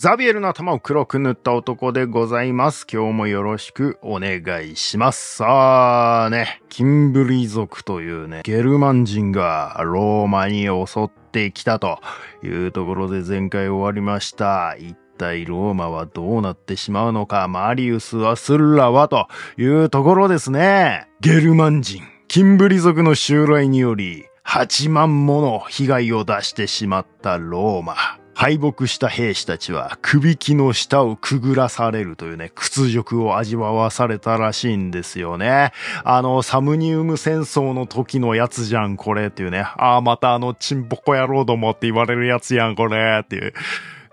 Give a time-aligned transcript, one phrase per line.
[0.00, 2.86] ザビエルの頭を黒く塗った男でございます。
[2.88, 5.38] 今日もよろしくお願いします。
[5.38, 11.98] さあね、キンブリ族というね、ゲルマン人がローマに襲ってきたと
[12.44, 14.76] いうところで前回終わりました。
[14.78, 19.26] 一体ローマはどうなってしまうのか、マリウスはスッラはと
[19.56, 21.08] いうところですね。
[21.20, 27.96] ゲルマン人、キンブリ族の襲来により、8万もの被害を出してしまったローマ。
[28.38, 35.72] 敗北した兵士たちは首輝の下をくぐらされるというね、屈辱を味わわされたらしいんですよね。
[36.04, 39.62] あの、サムニウム戦争の時のやつじゃん、これっていうね。
[39.62, 43.54] ああ、またあの、チンポコ野郎どもって言われるやつやん、これっていう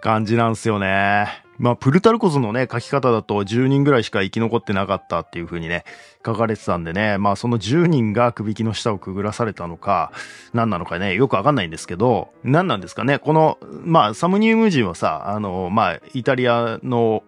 [0.01, 1.27] 感じなんですよね。
[1.59, 5.85] まあ、プルタルコスのね、書き方だと10人ぐらいしか生き残ってなかったっていう風にね、
[6.25, 10.11] 書かれてたんでね、まあその10人が首輝の下をくぐらされたのか、
[10.53, 17.23] 何なのかね、よくわかんないんですけど、何なんですかね、この、まあサムニウム人はさ、あの、まあイタリアの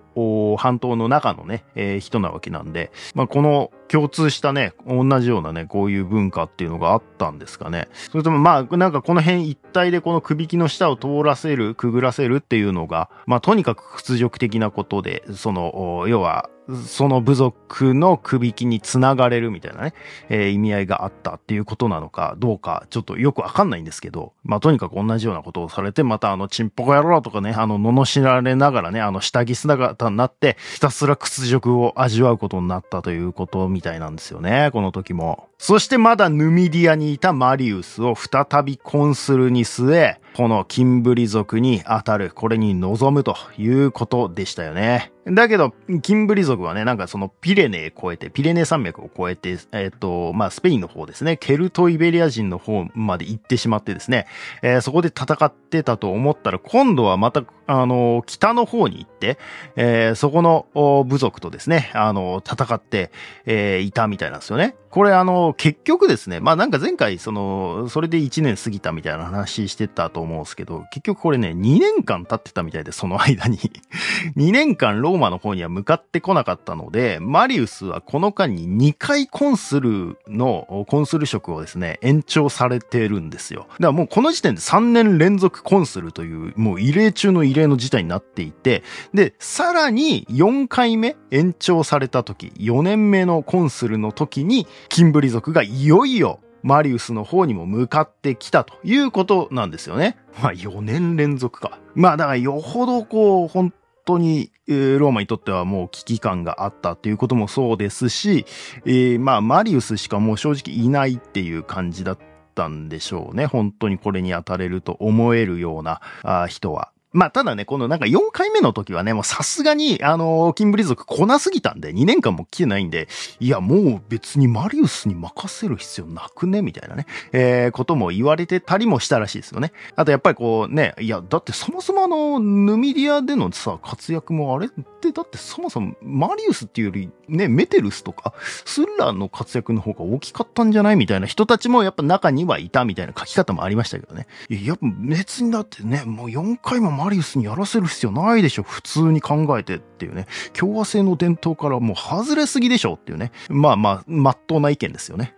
[0.57, 7.87] 半島の中のね、えー、人なわけなんで、まあこの共通したね、同じようなね、こういう文化っていうのがあったんですかね。
[8.11, 16.49] それともまあ、なんかこの辺一帯でこの首輝の下を通らせる、くぐらせるっていうのが、まあとにかく屈辱的なことで、その、要は、
[16.85, 19.93] その部族の首輝につながれるみたいなね、
[20.29, 35.47] えー、意味合いがあったっていうことなのかどうかちょっとよくわかんないんですけど、まあとにかく同じようなことをされて、またあのチンポコ野郎とかね、あの罵られながらね、あの下着姿になって、ひたすら屈辱を味わうことになったということみたいなんですよね、この時も。
[35.57, 45.11] そしてまだヌミディアにいたマリウスを再びコンスルに据え、このキンブリ族に当たる、これに臨むということでしたよね。
[45.25, 54.27] だけど、キンブリ族はね、なんかそのピレネー越えて、ピレネ山脈を越えて、えっ、と、まあ、スペインの方ですね、ケルトイベリア人の方まで行ってしまってですね、
[54.61, 59.37] えー、そこで戦ってたと思ったら、今度はまた、あの、北の方に行って、
[59.75, 63.11] えー、そこの部族とですね、あの、戦って、
[63.45, 64.75] えー、いたみたいなんですよね。
[64.89, 73.59] これあの、結局ですね、まあなんか前回、その、それで1年過ぎたみたいな話してたと思うんですけど、結局これね、2年間経ってたみたいで、その間に。
[74.37, 83.61] 2年間ローマの方には向かってこなかったので、マリウスはこの間に2回コンスルの、コンスル職をですね、延長されてるんですよ。
[83.61, 100.17] だからもうこの時点で3年連続コンスルという、もう異例中の異例の事態になっていて、で、さらに4回目延長された時、4年目のコンスルの時に、キンブリ族がいよいよマリウスの方にも向かってきたということなんですよね。
[100.41, 101.79] まあ4年連続か。
[101.95, 103.73] まあだからよほどこう、本
[104.05, 108.45] 当に、ローマにとってはもう危機感があったっていうこともそうですし、
[108.85, 112.17] えー、まあマリウスしかもう正直いないっていう感じだっ
[112.53, 113.45] たんでしょうね。
[113.45, 116.01] 本当にこれに当たれると思えるような
[116.49, 116.91] 人は。
[117.17, 123.07] まあ、ただね、このなんか4回目の時はね、もうさすがに、あのー、キンブリ族来なすぎたんで、2年間も来てないんで、
[123.39, 126.61] いや、もう別にマリウスに任せる必要なくね？
[126.61, 129.71] みたいなね、えー、ことも言われてたりもしたらしいですよね。
[129.95, 138.35] あとやっぱりこうね、いや、だってそもそもあの、ヌミディアでのさ、活躍もあれって、だってそもそもマリウスっていうより、ね、メテルスとか、
[138.65, 140.95] スッラーの活躍の方が大きかったんじゃない？
[140.97, 144.27] みたいな人たちもやっぱ中にはいたみたいな書き方もありましたけどね。
[144.49, 148.63] いや、別にだってね、もう4回もマリウスにやらせる必要ないでしょ。
[148.63, 150.27] 普通に考えてっていうね。
[150.53, 153.31] 共和制の伝統からもう外れすぎでしょっていうね。
[153.49, 155.35] まあまあ、まっとうな意見ですよね。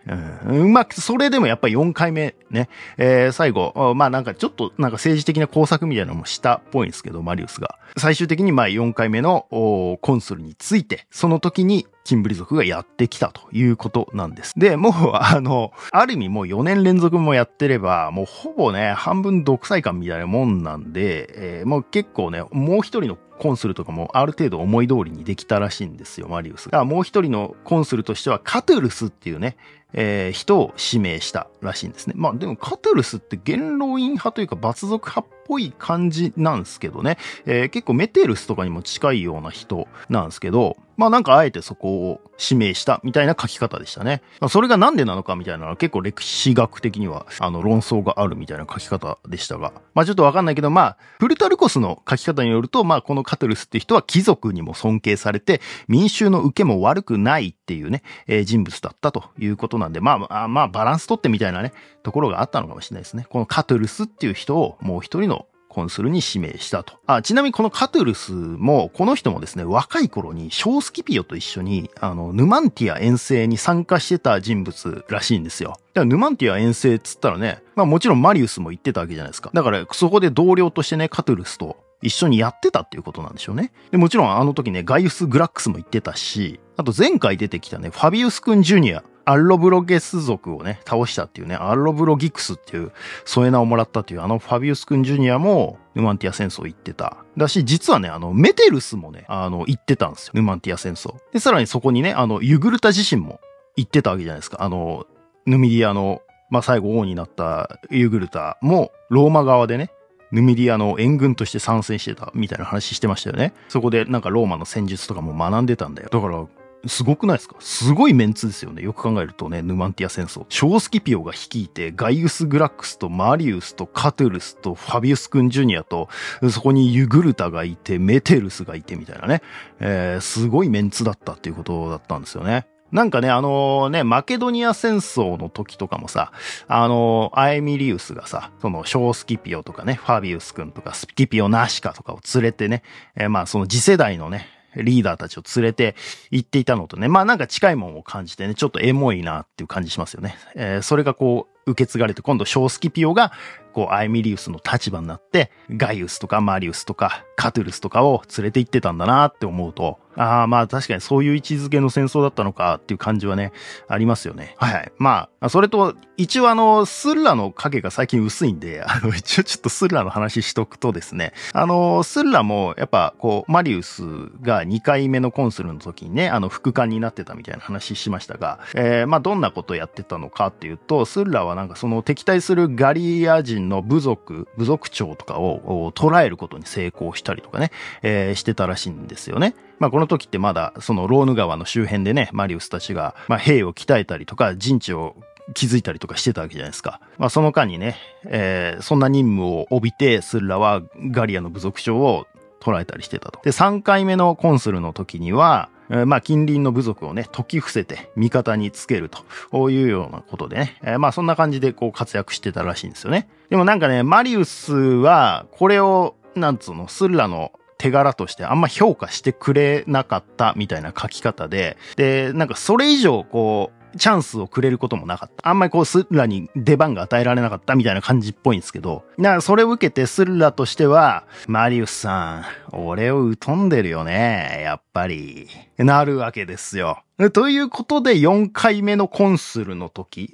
[0.47, 0.73] うん。
[0.73, 2.69] まあ、それでもやっぱり4回目ね。
[2.97, 7.77] えー、最後、まあなんかちょっとなんか政治的な工作みたいなのもしたっぽいんですけど、マリウスが。
[7.97, 14.53] 最終的にまあ4回目のコンスルについて、その時にキンブリ族がやってきたということなんです。
[14.57, 26.65] で、もう、あの、ある意味もう4年連続もやってれば、もうほぼね、半分独裁感みたいなもんなんで、えー、もう結構ね、もう一人のコンスルとかもある程度思い通りにできたらしいんですよ、マリウス。
[26.65, 29.55] だからもう一人のコンスルとしては、カトゥルスっていうね、
[29.93, 32.15] えー、人を指名したらしいんですね。
[32.17, 37.17] まあでもカトゥルスって元老院派というか罰族派ぽい感じなんですけどね、
[37.47, 44.21] えー、結構メテルスとかにも近いような人なんですけど、まあなんかあえてそこを指名したみたいな書き方でしたね。
[44.41, 61.73] まあ、それがなんでなのかみたいなのは結構歴史学的にはあの論争があるみたいな書き方でしたが、まあちょっとわかんないけど、まあプルタルコスの書き方によると、まあこのカトルスって人は貴族にも尊敬されて民衆の受けも悪くないっていうね、えー、人物だったということなんで、まあまあバランス取ってみたいなね、
[62.03, 63.25] ところがあったのかもしれないですね。
[63.29, 65.38] このカトルスっていう人をもう一人の
[65.69, 66.95] コンスルに指名したと。
[67.05, 75.69] あ、ちなみにこのカトゥルスも、この人もですね、若い頃にショースキピオと一緒に、あの、ヌマンティア遠征に参加してた人物らしいんですよ。
[75.69, 79.51] だからヌマンティア遠征っつったらね、まあもちろんマリウスも行ってたわけじゃないですか。
[79.53, 83.71] だからそこで同僚としてね、カトゥルスと一緒にやってたっていうことなんでしょうね。
[83.91, 92.91] で、もちろんあの時ね、ガイウス・グラックスも言ってたし、あと前回出てきたね、ファビウス君ジュニア、アロブロゲス族をね、倒したっていうね、アロブロギクスっていう
[93.25, 97.17] 添え名をもらったっていうあのファビウス君ジュニアもヌマンティア戦争行ってた。
[97.37, 100.31] だし、実はね、あの、メテルスもね、あの、行ってたんですよ。
[100.33, 101.13] ヌマンティア戦争。
[101.31, 103.39] で、さらにそこにね、あの、ユグルタ自身も
[103.75, 104.63] 行ってたわけじゃないですか。
[104.63, 105.05] あの、
[105.45, 109.91] ヌミディアの、まあ、最後王になったユグルタも、ローマ側でね、
[110.31, 113.53] ヌミディアの援軍として参戦してたみたいな話してましたよね。
[113.67, 116.09] そこでなんかローマの戦術とかも学んでたんだよ。
[116.11, 116.45] だから、
[116.87, 117.55] すごくないですか？
[117.59, 118.81] すごいメンツですよね。
[118.81, 120.45] よく考えるとね、ヌマンティア戦争。
[120.49, 126.07] ショースキピオが率いて、ガイウス・グラックスとマリウスとカトゥルスとファビウス君ジュニアと、
[126.49, 129.41] そこにユグルタがいて、メテルスがいてみたいなね。
[129.79, 132.65] えー、すごいメンツだったっていうことだったんですよね。
[132.91, 136.31] なんかね、あのー、ね、マケドニア戦争の時とかもさ、
[136.67, 142.81] あのー、アエミリウスがさ、その、ショースキピオとかね、ファビウス君とか、スキピオナシカとかを連れてね、
[143.15, 145.95] えー、まあ、その次世代のね、リーダーたちを連れて
[146.31, 150.37] 行っていたのとね、まあなんか近いもんを感じてね、ちょっとエモいなっていう感じしますよね。
[150.55, 153.31] えー、それがこう、受け継がれて、今度ショースキピオが、
[153.73, 163.53] こう、アイミリウスの立場になって、ガイウスとかマリウスとか、カトゥルスとかを連れて行ってたんだなって思うと、ああ、まあ確かにそういう位置づけの戦争だったのかっていう感じはね、
[163.87, 164.55] ありますよね。
[164.57, 164.91] はいはい。
[164.97, 174.03] まあ、それと、一応あの、スッラの影が最近薄いんで、あの、 一応ちょっとスッラの話しとくとですね、あの、スッラもやっぱこう、マリウス
[174.41, 187.71] が2回目のコンスルの時にね、あの、副官になってたみたいな話しましたが、えー、まあどんなことをやってたのかっていうと、スッラはなんかその敵対するガリア人の部族、部族長とかを捉えることに成功したりとかね、
[188.01, 189.55] えー、してたらしいんですよね。
[189.77, 195.17] まあこの時ってまだそのローヌ川の周辺でね、マリウスたちが、まあ兵を鍛えたりとか陣地を
[195.53, 197.01] 築いたりとかしてたわけじゃないですか。
[197.17, 202.25] まあその間にね、えー、そんな任務を帯びてスッラはガリアの部族長を
[202.61, 203.41] 捉えたりしてたと。
[203.43, 205.69] で、3回目のコンスルの時には、
[206.05, 209.09] まあ近隣の部族をね、解き伏せて味方につける
[209.51, 213.27] というようなことでね、まあそんな感じでこう活躍してたらしいんですよね。
[213.49, 225.49] でもなんかね、マリウスはこれを、なんつうの、スルラの手柄としてあんま評価してくれなかったみたいな書き方で、で、なんかそれ以上こう、チャンスをくれることもなかった。
[225.49, 235.47] あんまりこうスッラに出番が与えられなかったみたいな感じっぽいんですけど、だからそれを受けてスッラとしては、マリウスさん、俺を疎んでるよね、やっぱり。
[235.77, 237.03] なるわけですよ。
[237.33, 240.33] ということで、4回目のコンスルの時、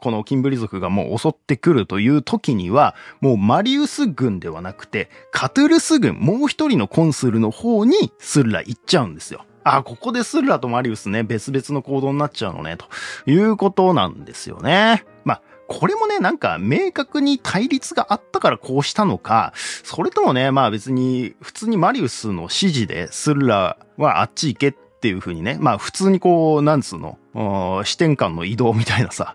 [0.00, 9.44] このキンブリ族がもう襲ってくるという時には、もうマリウス軍ではなくて、カトゥルス軍、もう一人のコンスルの方にスッラ行っちゃうんですよ。
[9.64, 12.86] あ、ここでスッラとマリウスね、別々の行動になっちゃうのね、と
[13.30, 15.04] いうことなんですよね。
[15.24, 19.52] まあ、これもね、なんか明確に対立があったからこうしたのか、
[19.82, 29.34] それともね、まあ別に普通にマリウスの指示でスッラはあっち行けっていう風にね、まあ普通にこう、なんつうの、視点間の移動みたいなさ、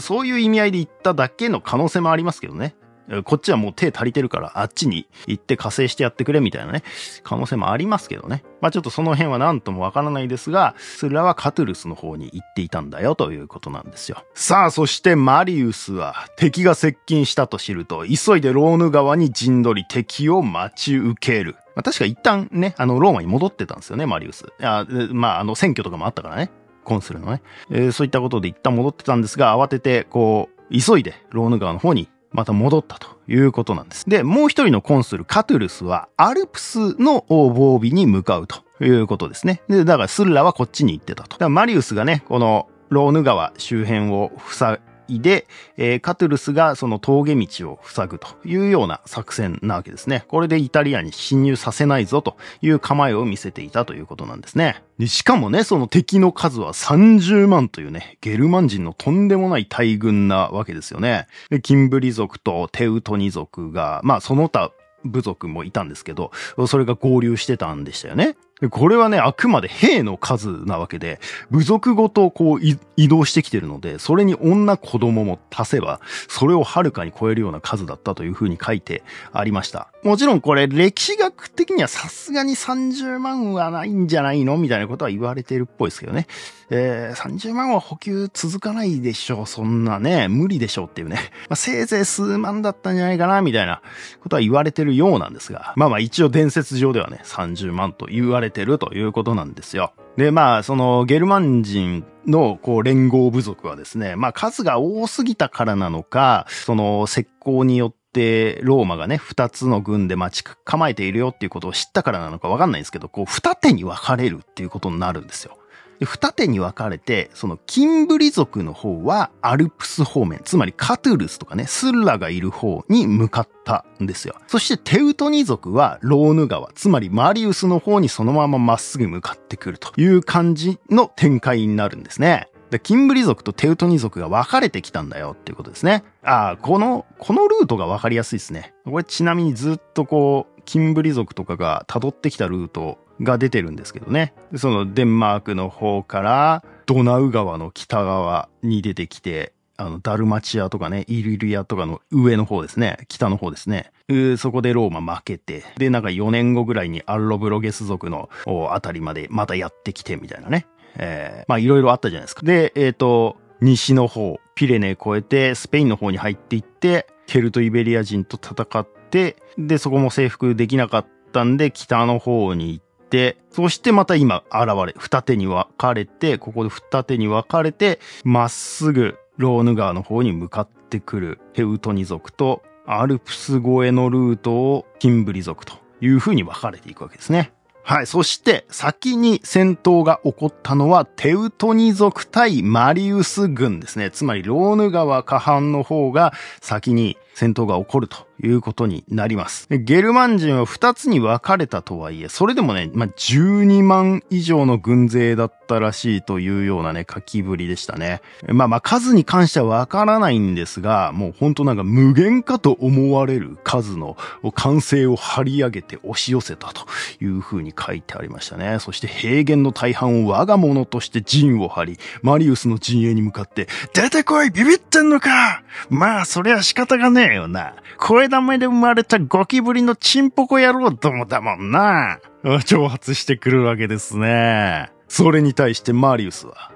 [0.00, 2.76] そういう意味合いで言っただけの可能性もありますけどね。
[3.24, 6.82] こっちはもう手足りてるからあっちに行って加勢してやってくれみたいなね、
[7.22, 8.44] 可能性もありますけどね。
[8.60, 14.22] まあちょっとその辺は何ともわからないですが、スラはカトゥルスの方に行っていたんだよということなんですよ。
[14.34, 21.56] さあ、そしてマリウスは敵が接近したと知ると、急いでローヌ川に陣取り敵を待ち受ける。
[21.74, 24.46] まあ、確か一旦ね、あの、ローマに戻ってたんですよね、マリウス。
[24.60, 26.50] いや、まあ、あの、選挙とかもあったからね。
[26.84, 27.42] コンスルのね。
[27.70, 34.08] えー、そういったことで一旦戻ってたんですが、慌てて、こう、急いでローヌ川の方にまた戻ったということなんです。
[34.08, 39.62] で、もう一人のコンスル、カトゥルスは、アルプスの防備に向かうということですね。
[39.68, 41.30] で、だからスッラはこっちに行ってたと。
[41.30, 45.46] だからマリウスがね、このローヌ川周辺を塞いで、
[45.76, 50.24] えー、カトゥルスがその峠道を塞ぐというような作戦なわけですね。
[50.28, 54.82] これでイタリアに侵入させないぞという構えを見せていたということなんですね。
[54.98, 61.26] でしかもね、その敵の数は30万というね、ゲルマン人のとんでもない大軍なわけですよね。
[61.50, 64.72] で、キンブリ族とテウトニ族が、まあその他
[65.04, 66.32] 部族もいたんですけど、
[66.66, 68.36] それが合流してたんでしたよね。
[68.70, 72.60] これはね、あくまで兵の数なわけで、部族ごとこう
[72.96, 79.92] 移動してきてるので、それに女子供も足せば、それをはるかに超えるような数だったというふうに書いてありました。
[80.02, 84.56] もちろんこれ歴史学的にはさすがに30万はないんじゃないの？
[84.56, 86.26] みたいなことは言われてるっぽいですけどね。
[86.70, 89.46] えー、30万は補給続かないでしょう。
[89.46, 91.16] そんなね、無理でしょうっていうね。
[91.48, 93.82] まあ、せいぜい数万だったんじゃないかな、みたいな
[94.20, 99.92] ことは言われてるようなんですが、まあまあ一応伝説上ではね、30万と言われてるということなんですよ。
[100.18, 115.57] で、まあ、その、ゲルマン人の、こう、連合部族はですね、まあ、数が多すぎたからなのか、その、石膏によってローマがね、二つの軍で待ち構えているよっていうことを知ったからなのかわかんないんですけど、こう、二手に分かれるっていうことになるんですよ。
[115.98, 124.34] で、二手に分かれて、その、キンブリ族の方は、アルプス方面、つまりカトゥルスとかね、スッラがいる方に向かったんですよ。
[124.46, 132.48] そして、テウトニ族は、ローヌ川、つまりマリウスの方にそのまままっすぐ向かってくるという感じの展開になるんですね。
[132.70, 136.04] で、キンブリ族とテウトニ族が分かれてきたんだよっていうことですね。
[136.22, 138.74] ああ、この、このルートが分かりやすいですね。
[138.84, 144.34] これちなみにずっとこう、キンブリ族とかが辿ってきたルートが出てるんですけどね。
[144.56, 152.98] そのデンマークの方からドナウ川の北側に出てきて、あの、ダルマチアとかね、イリリアとかの上の方ですね。
[153.06, 153.92] 北の方ですね。
[154.36, 158.28] そこでローマ負けて、で、なんか4年後ぐらいにアルロブロゲス族の
[158.72, 160.66] あたりまでまたやってきてみたいなね。
[160.96, 162.42] えー、まあいろいろあったじゃないですか。
[162.42, 187.52] で、えっ、ー、と、西の方、ピレネ越えて、スペインの方に入っていって、ケルト・イベリア人と戦って、で、そこも征服できなかったんで、北の方に行ってて、そしてまた今現れ、二手に分かれて、ここで二手に分かれて、まっすぐローヌ川の方に向かってくるヘウトニ族と、アルプス越えのルートをキンブリ族という風に分かれていくわけですね。
[187.82, 188.06] はい。
[188.06, 194.10] そして、先に戦闘が起こったのは、テウトニ族対マリウス軍ですね。
[194.10, 199.68] つまり、ローヌ川下半の方が先に戦闘が起こるということになります。
[199.70, 208.22] ゲルマン人は2つに分かれたとはいえ、それでもね、まあ、12万以上の軍勢だったらしいというようなね、書きぶりでしたね。
[208.48, 214.16] まあまあ数に関しては分からないんですが、もうほんとなんか無限かと思われる数の
[214.54, 216.86] 完成を張り上げて押し寄せたと
[217.20, 218.78] いう風に書いてありましたね。
[218.80, 227.74] そして平原の大半を我が物として陣を張り、マリウスの陣営に向かって、出てこいビビってんのかまあそりゃ仕方がねえよな。
[227.98, 232.20] 声だめで生まれたゴキブリのチンポコ野郎どもだもんな。
[232.44, 234.90] 挑発してくるわけですね。
[235.08, 236.72] それに対してマリウスは、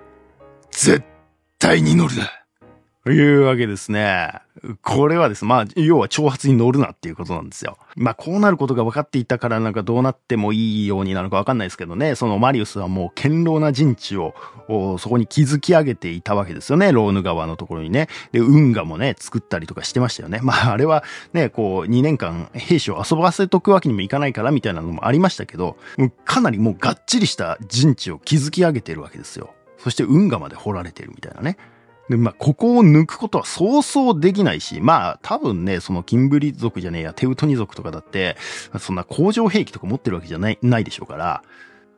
[0.71, 1.02] 絶
[1.59, 2.41] 対に乗るな。
[3.11, 4.32] いうわけですね。
[4.82, 5.44] これはです。
[5.44, 7.76] まあ、要は挑発に乗るなっていうことなんですよ。
[7.97, 12.14] まあ、こうなることが分かっていたからなんかどうなってもいいようになるか分かんないですけどね。
[12.14, 14.35] そのマリウスはもう堅牢な陣地を
[15.00, 16.92] そこに築き上げていたわけですよね。
[16.92, 18.09] ローヌ川のところにね。
[18.30, 20.38] で、運河もね、作ったりとかしてましたよね。
[20.40, 25.76] まあ、あれはね、こう、2年間兵士を遊ばせとくわけにもいかないからみたいなのもありましたけど、
[26.25, 29.52] かなりもうがっちりした陣地を築き上げてるわけですよ。
[29.78, 31.56] そして運河まで掘られてるみたいなね。
[32.09, 38.37] で、まあ、ここを抜くことはそうそうできないし、まあ、多分ね、そのキンブリ族じゃねえや、テウトニ族とかだって、
[38.78, 41.42] そんな工場兵器とか持ってるわけじゃない、ないでしょうから、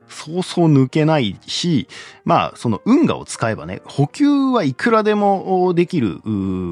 [0.07, 1.87] そうそう抜けないし、
[2.23, 6.19] まあ、その運河を使えばね、補給はいくらでもできる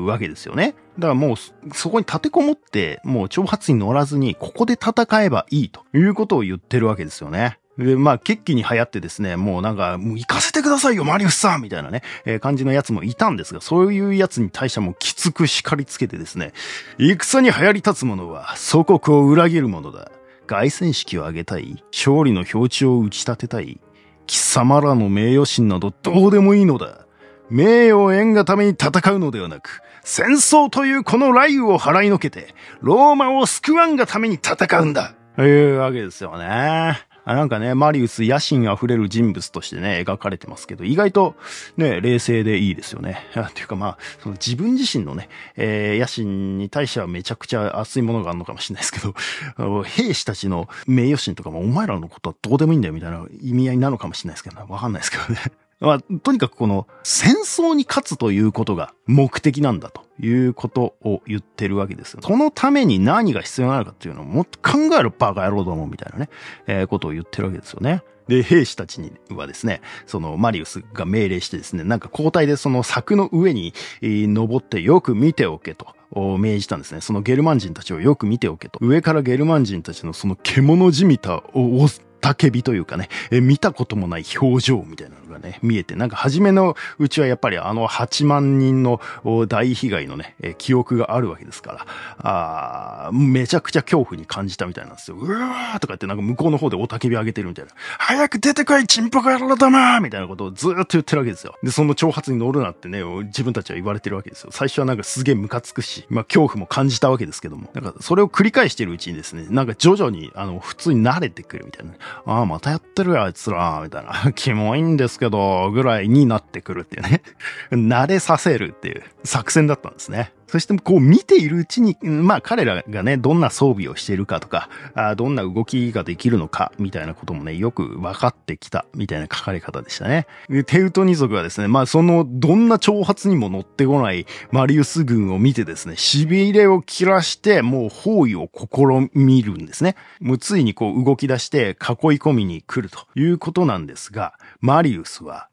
[0.06, 0.76] わけですよね。
[1.00, 7.58] だからもう、そこに立てこもって、もう挑発に乗らずに、ここで戦えばいいということを言ってるわけですよね。
[7.78, 16.54] で、まあ、決起に流行ってですね、もうなんか、もう行かせてくださいよ、マリウスさんみたいなね、えー、感じのやつもいたんですが、そういうやつに対してもきつく叱りつけてですね、
[16.98, 20.12] 戦に流行り立つ者は祖国を裏切る者だ。
[20.46, 21.84] 凱旋式を挙げたい。
[21.92, 23.80] 勝利の表地を打ち立てたい。
[24.28, 27.06] 貴様らの名誉心などどうでもいいのだ。
[27.50, 35.14] 名誉を得がために戦うのではなく、戦争というこの雷雨を払いのけて、ローマを救わんがために戦うんだ。
[35.36, 37.13] というわけですよね。
[37.26, 41.36] あなんかね、マリウス野心あふれる人物としてね、描かれてますけど、意外と
[41.78, 43.26] ね、冷静でいいですよね。
[43.38, 55.63] っていうかまあ、その自分自身のね、えー、野心に対してはめちゃくちゃ熱いものがあるのかもしれないですけど、 兵士たちの名誉心とかもお前らのことはどうでもいいんだよみたいな意味合いなのかもしれないですけど、ね、わかんないですけどね。
[55.84, 62.22] まあ、とにかくこの戦争に勝つということが目的なんだということを言ってるわけですよ。
[62.24, 66.30] そのために何が必要なのかっていうのをもっと考えるバカ野郎どもみたいなね、
[66.68, 68.02] えー、ことを言ってるわけですよね。
[68.30, 75.88] で、兵士たちにはですね、そのマリウスが命令してですね、なんか交代でその柵の上に、登ってよく見ておけと。
[76.16, 77.02] を命じたんですね。
[77.02, 78.78] そのゲルマン人たちをよく見ておけと。
[78.82, 81.88] 上からゲルマン人たちのその獣じみたお、お
[82.24, 89.02] 叫びというかね、え見たこともない表情みたいながね、見えて、なんか初めのうちはやっぱりあの8万人の
[89.48, 91.86] 大被害のね、え記憶があるわけですから、
[92.20, 95.18] あめちゃくちゃ恐怖に感じたみたいなんですよ。
[95.18, 97.72] うわーとか言ってなんか向こうの方でおたけび上げてるみたいな。
[97.98, 101.56] 早く出てこいチンポコ野郎だまーみたいなことをずーっと言ってるわけですよ。
[101.64, 104.50] で、その挑発に乗るなってね、自分たちは言われてるわけですよ。
[104.52, 111.94] 最初はなんかすげえムカつくし、まあ恐怖も感じたわけですけども、なんかそれを繰り返してるうちにですね、なんか徐々にあの普通に慣れてくるみたいな。
[112.26, 114.32] ああ、またやってるよ、あいつら、みたいな。
[114.34, 117.22] キモいんですけど、けどぐらいになってくるっていうね。
[117.72, 120.34] 慣れさせるっていう作戦だったんですね。
[120.54, 130.28] そしてこう見ているうちに、まあ彼らがね、どんな装備をしているかとか、あどんな動きができるのか、みたいなこともね、よく分かってきた、みたいな書かれ方でしたね。
[130.68, 139.96] テウトニ族はですね、まあその、どんな挑発にも乗ってこないマリウス軍を見てですね、痺れを切らして、もう包囲を試みるんですね。
[140.20, 141.74] もうついにこう動き出して囲い
[142.20, 145.48] 込みに来るということなんですが、マリウスは、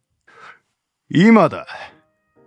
[1.09, 1.67] 今だ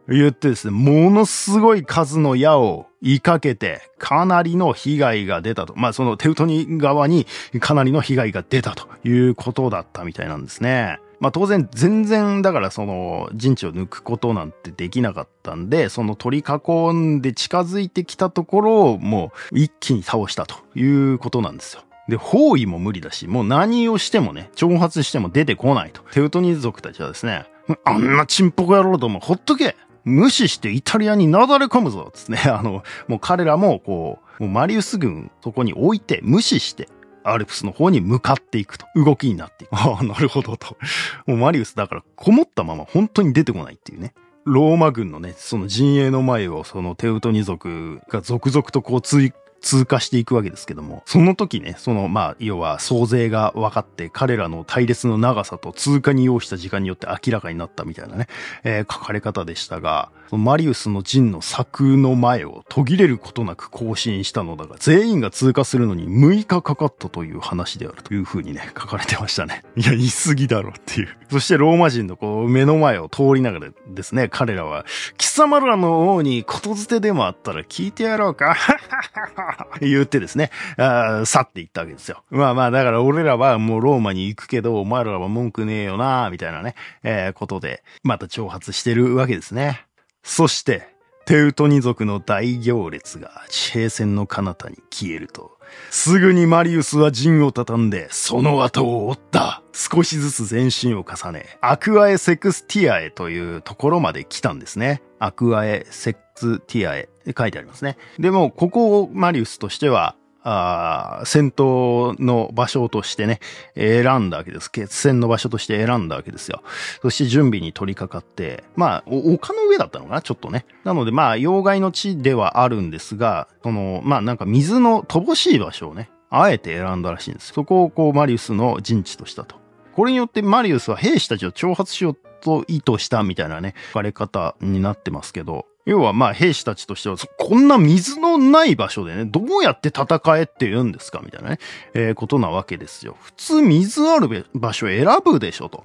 [0.07, 5.73] 言ってですね、ものすごい数の矢を追いかけて、かなりの被害が出たと。
[5.75, 7.25] まあ、そのテウトニー側に
[7.59, 10.99] かなりの被害が出たということだったみたいなんですね。
[11.19, 21.83] まあ当然全然だからその陣地を抜くことなんてできなかったんで、その取り囲んで近づいてきたところをもう一気に倒したということなんですよ。
[22.09, 26.01] で、包囲も無理だし、もう何をしてもね、挑発しても出てこないと。
[26.11, 27.45] テウトニー族たちはですね、
[27.85, 36.89] あんなチンポコ野郎どもほっとけ無視してイタリアになだれ込むぞつってね、 あの、もう彼らもこう、もうマリウス軍そこに置いて無視して、
[37.23, 38.85] アルプスの方に向かっていくと。
[38.95, 39.69] 動きになっていく。
[39.75, 40.77] ああ、なるほどと。
[41.25, 44.13] もうマリウスだからこもったまま本当に出てこないっていうね。
[44.45, 49.31] ローマ軍のね、その陣営の前をそのテウトニ族が続々とこう追
[49.63, 58.27] 通過していくわけですけども、その時ね、その、まあ、要は、総勢が分かって、彼らの隊列の長さと通過に要した時間によって明らかになったみたいなね、
[58.63, 69.63] えー、書かれ方でしたが、マリウスの陣の柵の前を途切れることなく更新したのだが、全員が通過するのに6日かかったという話であるという風にね、書かれてましたね。
[69.77, 71.09] いや、言い過ぎだろっていう。
[71.31, 74.85] そしてローマ人のこう、目の前を通りながらですね、彼らは、
[75.17, 78.55] 貴様らの王にことづてでもあったら聞いてやろうか
[79.81, 82.23] 言ってですね、あ去っていったわけですよ。
[82.29, 89.85] まあまあ、だから俺らはもうローマに行くけど、お前らは文句ねえよなみたいなね、えー、ことで、また挑発してるわけですね。
[90.23, 90.93] そして、
[91.25, 95.57] テウトニ族の大行列が地平線の彼方に消えると、
[95.89, 99.61] すぐにマリウスは陣を畳んで、その後を追った。
[99.73, 105.01] 少しずつ前進を重ね、アクアエセクスティアエというところまで来たんですね。
[105.17, 107.97] アクアエセクスティアエ書いてありますね。
[108.19, 113.39] でも、ここをマリウスとしては、あ戦闘の場所としてね、
[113.75, 114.69] 選んだわけです。
[114.69, 116.63] 決戦の場所として選んだわけですよ。
[117.01, 120.65] そして準備に取り掛かって、まあ、丘の上だったのかなちょっとね。
[120.83, 127.53] なので、まあ、要害の地ではあるんですが、その、まあ、なんか水の乏しい場所をね、あえて選んだらしいんです。
[127.53, 129.55] そこをこう、マリウスの陣地としたと。
[129.95, 141.59] これによってマリウスは兵士たちを挑発しようと意図したみたいなね、書かれ方になってますけど、要はまあ兵士たちとしては、こんな水のない場所でね、どうやって戦えって言うんですかみたいなね、
[141.93, 143.17] えー、ことなわけですよ。
[143.19, 145.83] 普通水ある場所選ぶでしょと。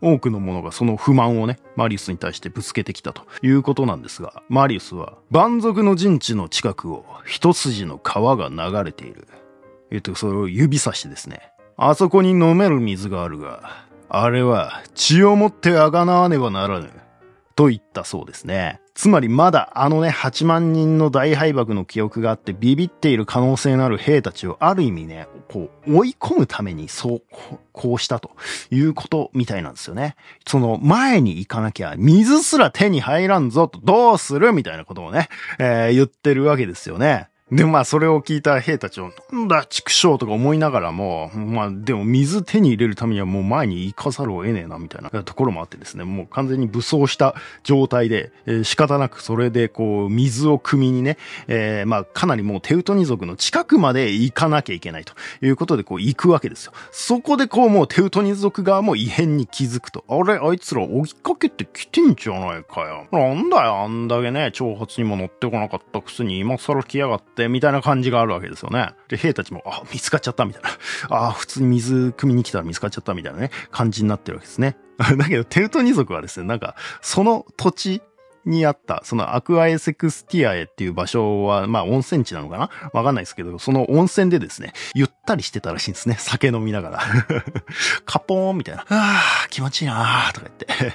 [0.00, 9.26] 多くの者がその不満をね、マリウスに対してぶつけてきたということなんですが、マリウスは、蛮族の陣地の近くを一筋の川が流れている。
[9.90, 16.90] えっと、それを指さしてですね、あそこに飲める水があるが、あれは血をもってあがなわねばならぬ。
[17.54, 18.80] と言ったそうですね。
[18.96, 27.22] つまりまだあのね、8万人の大敗北の記憶があってビビっている可能性のある兵たちをある意味ね、こう追い込むためにそう、
[27.72, 28.30] こうしたと
[28.70, 30.16] いうことみたいなんですよね。
[30.46, 35.28] その前に行かなきゃ水すら手に入らんぞとどうするみたいなことをね、
[35.58, 37.28] えー、言ってるわけですよね。
[37.52, 56.72] で、まあ、それを聞いた兵たちを、なんだ、畜生とか思いながらも、まあ、でも水手に入れるためにはもう前に行かざるを得ねえな、みたいなところもあってですね、もう完全に武装した状態で、えー、仕方なくそれでこう、水を汲みにね、えー、まあ、かなりもうテウトニ族の近くまで行かなきゃいけないということでこう、行くわけですよ。
[56.90, 63.06] そこでこう、もうテウトニ族側も異変に気づくと、あれ、あいつら追いかけてきてんじゃないかよ。
[63.12, 68.90] なんだよ、あんだけね、挑発にも乗ってこなかったくせに今更来やがって、てみたいな感じがあるわけですよね。
[69.08, 70.70] で、兵たちも、あ、見つかっちゃったみたいな。
[71.10, 74.76] あ、普通に水汲みに来たら見つかっちゃったみたいなね、感じになってるわけですね。
[74.98, 78.02] だけど、テウトニ族はですね、なんか、その土地
[78.46, 82.70] にあった、そのアクアエセクスティアエっていう場所は、まあ温泉地なのかな？
[82.92, 86.16] わかんないですけど、その温泉でですね、ゆったりしてたらしいんですね。
[86.18, 87.00] 酒飲みながら。
[88.06, 88.82] カポーンみたいな。
[88.82, 88.86] あ
[89.44, 90.94] あ、気持ちいいなーとか言って。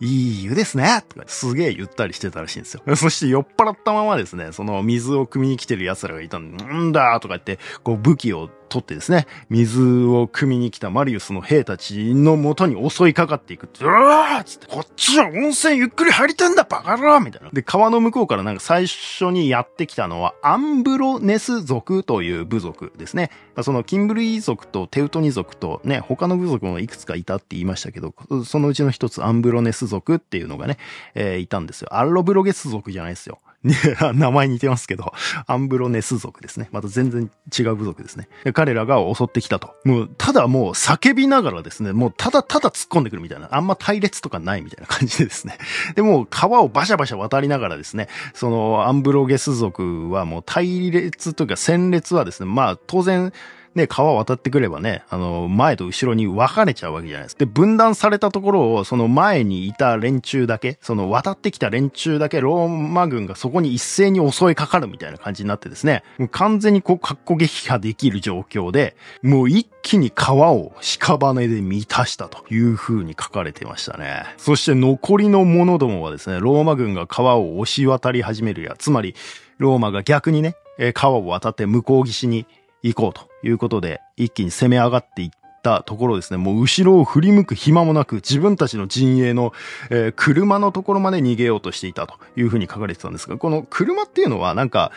[0.00, 2.82] いい湯ですねとか、すげえゆったりしてたらしいんですよ。
[2.96, 13.68] そして酔っ払ったままですね、その水を汲みに来てる奴らがいたんで、んだとか言って、こう武器を取ってですね、水を汲みに来たマリウスの兵たちの元に襲いかかっていく。
[13.80, 17.50] うわーつって、こっちは温泉ゆっくり入りたんだバカ野郎みたいな。
[17.50, 23.30] で、川の向こうからなんか最初にやってきたのは、アンブロネス族という部族ですね。
[23.62, 30.78] そのキンブリー族とテウトニ族とね、他の部族もいくつかいたって言いましたけど、そのうちの一つアンブロネス族っていうのがね、
[31.14, 31.88] えー、いたんですよ。
[31.92, 33.40] アロブロゲス族じゃないですよ。
[34.14, 35.12] 名前似てますけど、
[35.46, 36.68] アンブロネス族ですね。
[36.70, 38.28] また全然違う部族ですね。
[38.52, 39.74] 彼らが襲ってきたと。
[39.84, 45.58] もう、ただもう叫びながらですね、もうただただ突っ込んでくるみたいな、あんま隊列とかないみたいな感じでですね。
[45.96, 53.32] で、もう川をバシャバシャ渡りながらですね、そのアンブロゲス族はもう隊列というか戦列はですね、まあ当然、
[53.78, 57.40] ね、川渡ってくればね、あの、前と後ろに分かれちゃうわけじゃないですか。
[57.40, 74.24] で、分断されたところを、その前にいた連中だけ、その渡ってきた連中だけ、ローマ軍がそこに一斉に襲いかかるみたいな感じになってですね、完全にこう、格好撃破できる状況で、もう一気に川を屍で満たしたという風に書かれてましたね。
[74.36, 79.14] そして残りの者どもはですね、ローマ軍が川を押し渡り始めるや、つまり、
[79.58, 80.54] ローマが逆にね、
[80.94, 82.46] 川を渡って向こう岸に
[82.82, 85.30] 行こうということで、一気に攻め上がっていっ
[85.62, 89.52] たところですね、もう後ろを振り向く暇もなく、自分たちの陣営の、
[89.90, 94.92] えー、車のところまで逃げようとしていたというふうに書かれてたんですが、この車っていうのはなんか、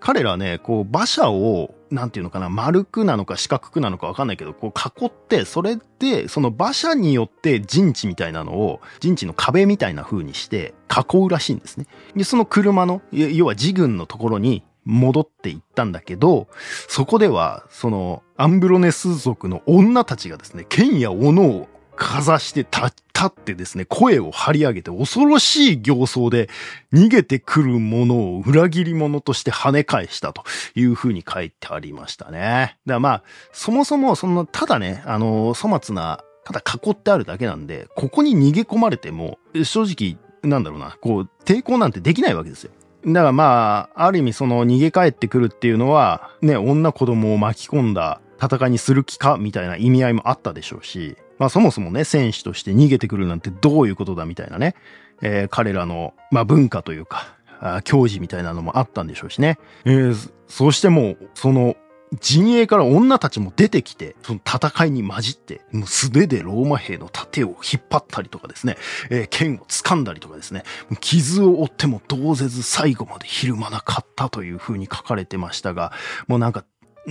[0.00, 11.86] 彼らね、こう、馬車を、なんていうのかな、丸くなのか四角くなのかわかんないけど、こう囲って、それで、その馬車によって陣地みたいなのを、陣地の壁みたいな風にして囲うらしいんですね。
[12.16, 16.48] で、その車の、要は自軍のところに戻っていったんだけど、
[16.88, 22.94] そこでは、その、アンブロネス族の女たちがですね、剣や斧をかざして立
[23.26, 26.48] ってですね、声を張り上げて恐ろしい形相で
[26.94, 30.42] 逃げてくるものを裏切り者として跳ね返したと
[30.74, 32.78] いう風に書いてありましたね。
[32.86, 42.70] だからまあ、そもそもその、ただね、あの、粗末な、ただ囲ってあるだけなんで、ここに逃げ込まれても、正直、なんだろうな、こう、抵抗なんてできないわけですよ。
[43.06, 54.74] だからまあ、ある意味その逃げ帰ってくるっていうのは、ね、女子供を巻き込んだ戦いにする気かみたいな意味合いもあったでしょうし、まあそもそもね、戦士として逃げてくるなんてどういうことだみたいなね、
[55.22, 59.58] えー、彼らの、まあ文化というか、あ教示みたいなのもあったんでしょうしね。
[59.84, 61.76] えー、そしてもう、その
[62.18, 68.76] 陣営から女たちも出てきて、その戦いに混じって、もう素手でローマ兵の盾を引っ張ったりとかですね、
[69.10, 70.64] えー、剣を掴んだりとかですね、
[71.00, 75.92] 傷を負っても同ぜず最後までひるまなかったという風に書かれてましたが、
[76.26, 76.64] もうなんか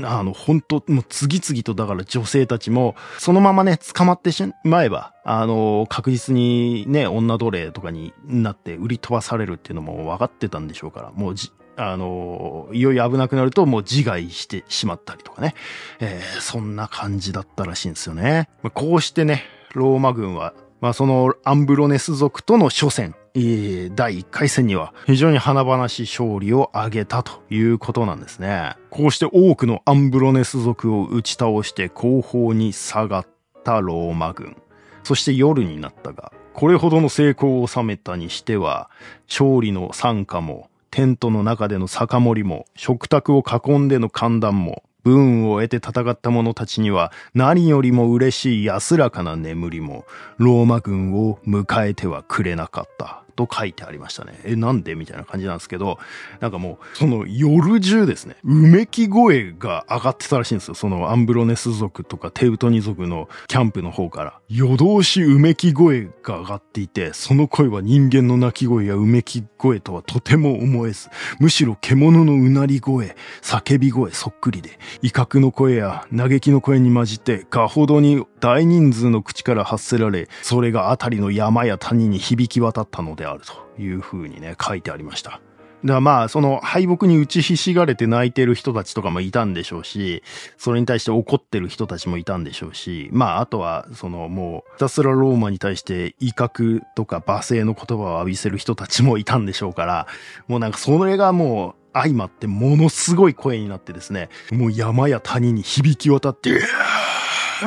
[0.04, 15.56] あの、本当もう次々とだから女性たちも、そのままね、捕まってしまえば、あの、確実にね、女奴隷とかになって売り飛ばされるっていうのも分かってたんでしょうから、もうじ、あの、いよいよ危なくなるともう自害してしまったりとかね。
[16.00, 18.50] えー、そんな感じだったらしいんですよね。
[18.62, 28.76] まあ、こうしてね、ローマ軍は、まあそのアンブロネス族との初戦、え第1回戦には非常に華々しい勝利を挙げたということなんですね。
[28.90, 33.28] こうして多くのアンブロネス族を打ち倒して後方に下がっ
[33.64, 34.58] たローマ軍。
[35.04, 38.90] そして夜になったが、これほどの成功を収めたにしては、
[39.30, 50.06] 勝利の参加もテントの中での酒盛りも、食卓を囲んでの寒暖も、武運を得て戦った者たちには何よりも嬉しい安らかな眠りも、
[50.38, 53.24] ローマ軍を迎えてはくれなかった。
[53.40, 54.38] と書いてありましたね。
[54.44, 54.96] え、なんで？
[54.96, 55.98] みたいな感じなんですけど、
[56.42, 60.74] なんかもう、その夜中ですね、うめき声が上がってたらしいんですよ。
[60.74, 64.40] そのアンブロネス族とかテウトニ族のキャンプの方から。
[64.50, 85.42] 夜通しうめき声が上がっていて、その声は人間の鳴き声やうめき声とはとても思えず、むしろ獣のうなり声、叫び声そっくりで、威嚇の声や嘆きの声に混じって、かほどに大人数の口から発せられ、それがあたりの山や谷に響き渡ったのであるという風にね、書いてありました。
[85.84, 90.24] だからまあ、その敗北に打ちひしがれて泣いてる人たちとかもいたんでしょうし、
[90.58, 100.08] それに対して怒ってる人たちもいたんでしょうし、まあ、あとは、そのもう、ひたすらローマに対して威嚇とか罵声の言葉を浴びせる人たちもいたんでしょうから、
[100.48, 106.60] もうなんかそれがもう、相まってものすごい声になってですね、もう山や谷に響き渡って、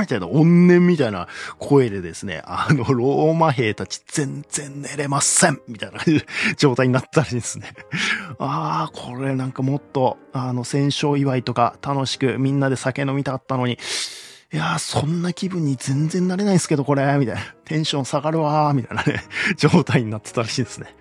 [0.00, 1.28] みたいな、怨念みたいな
[1.58, 6.00] 声でですね、あの、ローマ兵たち全然寝れませんみたいな
[6.56, 7.72] 状態になったりですね。
[8.38, 13.78] ああ、これなんかもっと、あの、戦勝祝いとか楽しくみんなで酒飲みたかったのに、
[14.52, 17.40] いやー、そんな気分に全然なれないですけど、これ、みたいな。
[17.64, 19.24] テンション下がるわー、みたいなね、
[19.56, 20.94] 状態になってたらしいですね。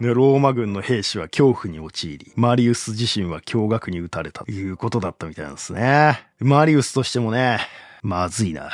[0.00, 6.26] で、ローマ軍の兵士は恐怖に陥り、マリウス自身は驚愕に撃たれたということだったみたいなんですね。
[6.38, 7.60] マリウスとしてもね、
[8.02, 8.70] まずいな。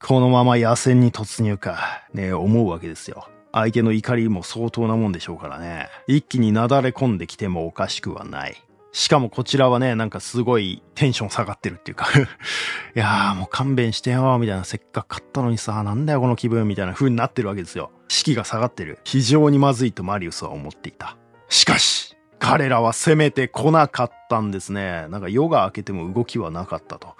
[0.00, 3.28] このまま野戦に突入か、ね、思うわけですよ。
[3.52, 5.88] 相手の怒りも相当なもんでしょうからね。
[6.06, 8.62] 一気になだれ込んできてもおかしくはない。
[8.92, 12.06] しかもこちらはね、なんかすごいテンション下がってるっていうか
[12.96, 17.90] いやーもう勘弁してよ、みたいな、せっかく買ったのにさ、なんだよこの気分、みたいな風になってるわけですよ。
[18.08, 18.98] 士気が下がってる。
[19.04, 21.16] 非常にまずいとマリウスは思っていた。
[21.48, 25.06] しかし、彼らは攻めてこなかったんですね。
[25.08, 27.16] なんか夜が明けても動きはなかったと。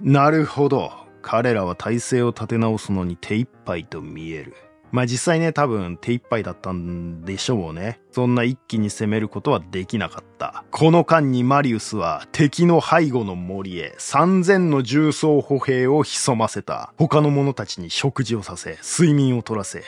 [0.00, 0.92] なるほど。
[1.22, 4.54] 彼らは体勢を立て直すのに手一杯と見える。
[4.90, 8.00] まあ実際ね、多分手一杯だったんでしょうね。
[8.12, 10.64] そんな一気に攻めることはできなかった。
[10.70, 16.94] この間にマリウスは敵の背後の森へ3000の重装歩兵を潜ませた。
[16.96, 19.82] 他の者たちに食事をさせ、睡眠を取らせ、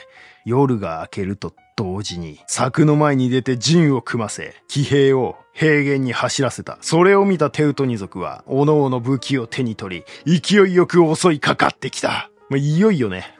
[0.45, 6.77] 夜が明けると同時に柵の前に出て陣を組ませ、騎兵を平原に走らせた。
[6.81, 12.29] それを見たテウトニ族は、各々武器を手に取り、勢いよく襲いかかってきた。
[12.49, 13.35] まあ、いよいよね、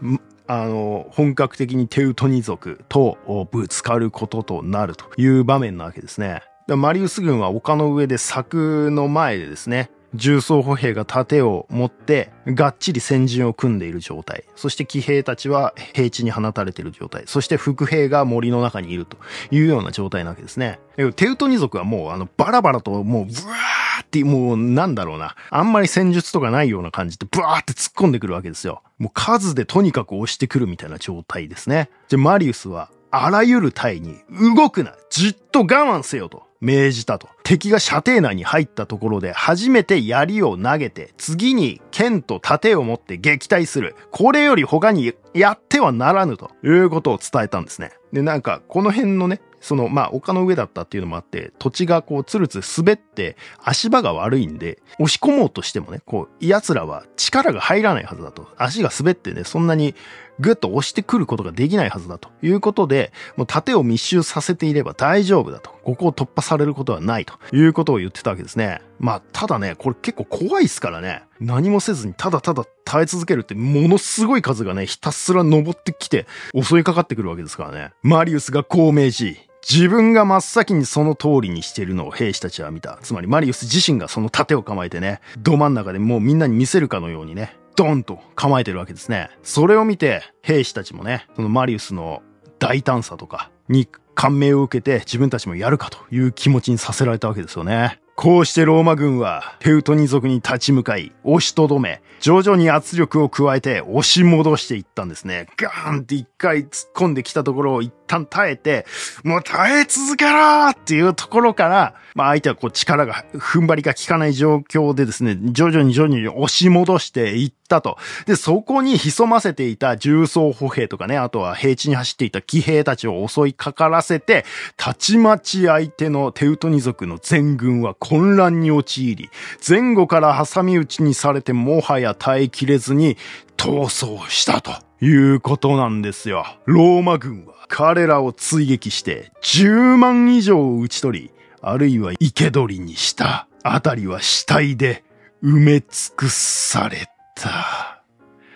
[0.48, 6.42] あの、本格的にテウトニ族とぶつかることとなるという場面なわけですね。
[6.68, 14.44] マリウス軍は丘の上で柵の前でですね、重装歩兵が盾を持って、がっちり先陣を組んでいる状態。
[14.56, 17.24] そして騎兵たちは平地に放たれている状態。
[17.26, 19.18] そして副兵が森の中にいると
[19.52, 20.80] いうような状態なわけですね。
[21.16, 25.36] テウトニ族はもうあのバラバラともうブワーってもうなんだろうな。
[25.50, 28.84] あんまり戦術とかないような感じでブワーって突っ込んでくるわけですよ。
[28.98, 31.90] もう数でとにかく押してくるみたいな状態ですね。
[32.08, 34.18] じゃマリウスはあらゆる隊に
[34.56, 36.51] 動くなじっと我慢せよと。
[36.62, 37.28] 命じたと。
[37.44, 43.96] 敵が射程内に入ったところで初めて槍を投げて、次に剣と盾を持って撃退する。
[44.12, 47.92] これより他にやってはならぬということを伝えたんですね。
[48.14, 58.50] で、なんか、この辺のね、その、まあ、丘の上だったっていうのもあって、土地がこう、つるつる滑って、足場が悪いんで、押し込もうとしてもね、こう、奴らは力が入らないはずだと。
[58.58, 59.96] 足が滑ってね、そんなに
[60.42, 65.70] ぐっと押してくることができないはずだということで、もう盾を密集させていれば大丈夫だと。
[65.84, 68.82] ここを突破されることはないということを言ってたわけですね。
[69.00, 71.24] まあ、ただね、これ結構怖いっすからね。
[71.40, 76.28] 何もせずにただただ耐え続けるってものすごい数がね、ひたすら登ってきて
[76.60, 77.92] 襲いかかってくるわけですからね。
[78.02, 79.38] マリウスがこう命じ、
[79.70, 82.98] 自分が真っ先にその通りにしているのを兵士たちは見た。
[83.04, 89.30] つまりマリウス自身がその盾を構えてね、ど真ん中でもうみんなに見せるかのようにね、ドンと構えてるわけですね。
[89.44, 92.22] それを見て、兵士たちもね、そのマリウスの
[92.60, 98.00] 大胆さとかに感銘を受けて自分たちもやるかという気持ちにさせられたわけですよね。
[98.16, 105.48] こうしてローマ軍はテウトニ族に立ち向かい、押しとどめ、徐々に圧力を加えて押し戻していったんですね。
[105.58, 108.86] ガーンって一回突っ込んできたところを一旦耐えて、
[109.24, 117.98] もう耐え続けろっていうところから、まあ相手はこう力が、踏ん張りが効かない状況でですね、徐々に徐々に押し戻していったと。
[118.26, 124.46] で、そこに潜ませていた重装歩兵とかね、あとは平地に走っていた騎兵たちを襲いかからせて、
[124.76, 129.30] たちまち相手のテウトニ族の全軍は混乱に陥り、
[129.68, 133.18] 前後から挟み撃ちにされてもはや耐えきれずに
[133.56, 134.72] 逃走したと
[135.06, 136.46] いうことなんですよ。
[136.66, 141.32] ローマ軍は彼らを追撃して10万以上を撃ち取り、
[141.62, 143.48] あるいは生け捕りにした。
[143.64, 145.06] あたりは死体で
[145.42, 148.04] 埋め尽くされた。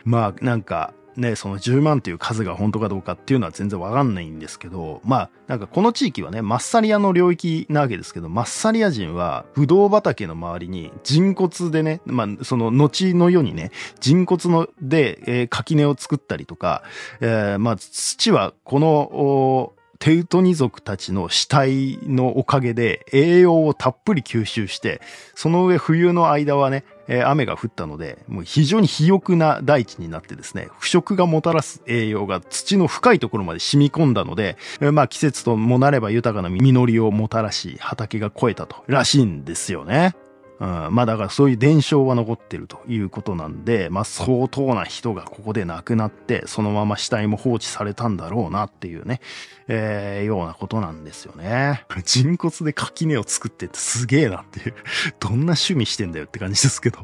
[0.04, 16.84] まあなんかね、その10万という数が本当かどうかっていうのは全然わかんないんですけど、まあ、なんかこの地域はね、マッサリアの領域なわけですけど、マッサリア人は、ブドウ畑の周りに人骨でね、まあ、その後の世にね、人骨ので、えー、垣根を作ったりとか、
[17.22, 25.02] えー、まあ、土はこの、テウトニ族たちの死体のおかげで栄養をたっぷり吸収して、
[25.36, 40.16] その上冬の間はね、えー、雨が降ったので、もう非常に肥沃な大地になってですね、腐食がもたらす栄養が土の深いところまで染み込んだので、えー、まあ季節ともなれば豊かな実りをもたらし、畑が肥えたと、らしいんですよね。
[40.60, 49.20] うん、まあだからそういう伝承は残ってるということなんで、まあ相当な人がここで亡くなって、そのまま死体も放置されたんだろうなっていうね、
[49.68, 51.86] えー、ようなことなんですよね。
[52.06, 54.76] 人骨で垣根を作ってってすげえなっていう、
[55.20, 57.00] どんな趣味してんだよって感じですけど。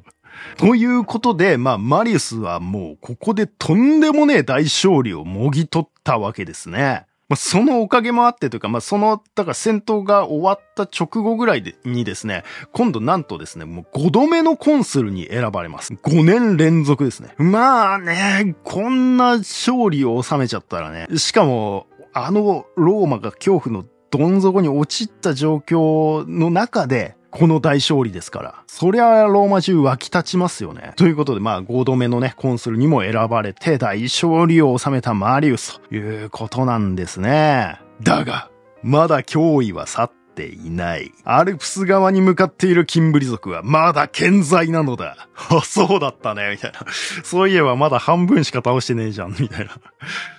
[0.57, 7.05] ということで、まあ、マリウスはもうここでとんでもねえ大勝利をもぎ取ったわけですね。
[7.31, 15.93] まあ、そのおかげもあってというか、まあ、その、だから戦闘が終わった直後ぐらいでにですね、今度なんとですね、もう5度目のコンスルに選ばれます。
[15.93, 17.33] 5年連続ですね。
[17.37, 28.63] まあね、こんな勝利を収めちゃったらね、しかも、あのローマが恐怖のどん底に陥った状況の中で、この大勝利ですから。
[28.67, 30.93] そりゃローマ中湧き立ちますよね。
[30.97, 37.79] ということで、まあ5度目のね、コンスルにも選ばれて大勝利を収めたマリウスということなんですね。
[38.03, 38.49] だが、
[38.83, 41.11] まだ脅威は去っていない。
[41.23, 45.27] アルプス側に向かっているキンブリ族はまだ健在なのだ。
[45.49, 46.79] あ、 そうだったね、みたいな。
[47.23, 49.71] そういえばまだ半分しか倒してねえじゃん、みたいな。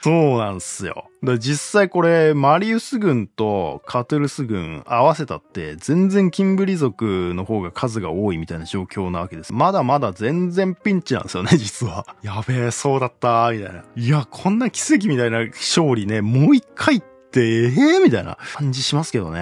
[0.03, 1.07] そうなんすよ。
[1.23, 9.53] だ実際これ、マリウス軍とカトゥルス軍合わせたって、全然キンブリ族の方が数が多いみたいな状況なわけです。
[9.53, 12.07] まだまだ全然ピンチなんですよね、 実は。
[12.23, 13.85] やべえ、そうだった、みたいな。
[13.95, 19.41] いや、こんな奇跡みたいな勝利ね、もう一回ってええー、みたいな感じしますけどね。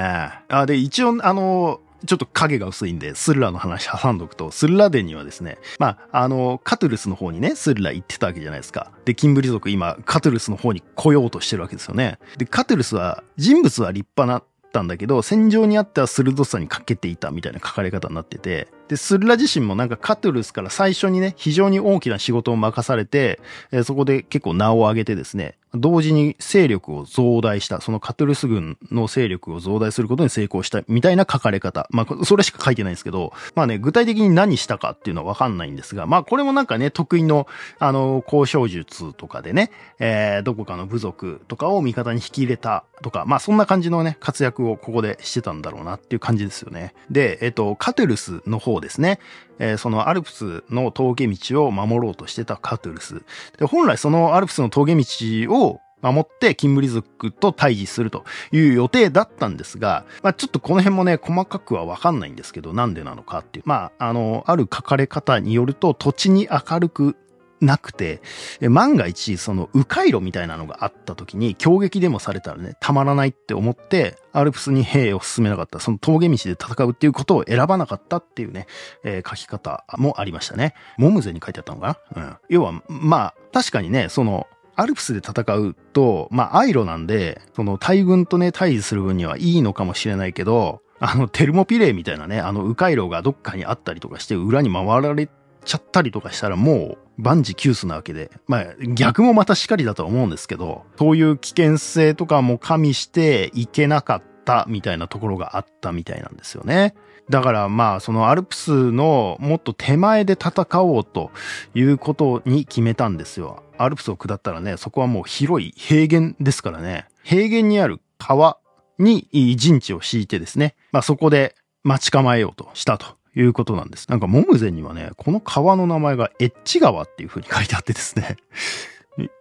[0.48, 8.90] あ、で、一応、あの、ちょっと影が薄いんで、スルラの話挟んどくと、スルラ伝にはですね、まあ、あの、カトゥルスの方にね、スルラ行ってたわけじゃないですか。
[9.05, 12.18] で、キンブリ族今、カトゥルスの方に来ようとしてるわけですよね。
[12.38, 23.40] で、カトゥルスは、人物は立派なったんだけど、戦場にあっては鋭さに欠けていたみたいな書かれ方になってて、で、スルラ自身もなんかカトゥルスから最初にね、非常に大きな仕事を任されて、
[23.72, 31.87] えー、そこで結構名を上げてですね、同時に勢力を増大した、そのカトゥルス軍の勢力を増大することに成功したみたいな書かれ方。
[31.90, 37.46] まあ、それしか書いてないんですけど、まあね、具体的に何したかっていうのはわかんないんですが、まあ、これもなんかね、得意の、
[37.78, 46.94] あの、交渉術とかでね、えー、どこかの部族とかを味方に引き入れたとか、まあ、そんな感じのね、活躍をここでしてたんだろうなっていう感じですよね。
[47.11, 49.20] で、えっ、と、カトゥルスの方ですね。
[49.61, 53.23] えー、そのアルプスの峠道を守ろうとしてたカトゥルス。
[53.59, 55.05] で、本来そのアルプスの峠道
[55.49, 63.64] を守ってキンブリ族と対峙するという予定だったんですが、まあ、ちょっとこの辺もね、細かくはわかんないんですけど、なんでなのかっていう。
[63.66, 67.16] まあ、あの、ある書かれ方によると、土地に明るく
[67.61, 68.23] なくて、
[68.61, 78.66] 万が一、その、迂回路みたいなのがあった時に、攻撃でもされたらね、たまらないって思って、アルプスに兵を進めなかった、その峠道で戦うっていうことを選ばなかったっていうね、
[79.05, 80.75] えー、書き方もありましたね。
[80.96, 82.23] モムゼに書いてあったのかな？
[82.23, 82.37] うん。
[82.49, 84.46] 要は、まあ、確かにね、その、
[84.77, 95.29] アルプスで戦うと、まあ、アイロなんで、その大軍とね、対峙する分にはいいのかもしれないけど、あの、テルモピレイみたいなね、あの、迂回路がどっかにあったりとかして、裏に回られ
[95.64, 106.94] ちゃったりとかしたらもう万事休すなわけで、まあ逆もまたしかりだとは思うんですけど、そういう危険性とかも加味していけなかったみたいなところがあったみたいなんですよね。
[107.28, 111.30] だからまあそのアルプスのもっと手前で戦おうと
[111.74, 113.62] いうことに決めたんですよ。
[113.78, 117.06] アルプスを下ったらね、そこはもう広い平原ですからね。
[117.22, 118.59] 平原にある川
[118.98, 121.54] に陣地を敷いてですね、まあそこで
[121.85, 123.06] 待ち構えようとしたと
[123.40, 124.09] いうことなんです。
[124.11, 128.37] なんか、モムゼにはね、この川の名前がエッチ川っていう風に書いてあってですね。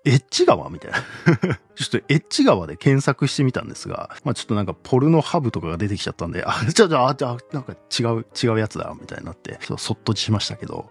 [0.03, 0.97] エッチ川みたいな
[1.75, 10.89] ちょっとエッチ川で検索してみたんですが、まあちょっとなんかポルノハブとかが出てきちゃったんで、あ、じゃあ、じゃあ、じゃあ、なんか違う、違うやつだ、みたいになって、ちょっとそっとしましたけど、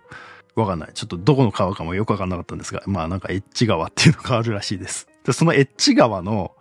[0.55, 0.91] わかんない。
[0.95, 5.09] ちょっとどこの川かもよくわかんなかったんですが、まあなんかエッチ川っていうのがあるらしいです。
[5.25, 6.53] で、そのエッチ川の